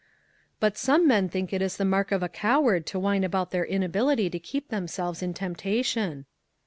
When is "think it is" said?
1.29-1.77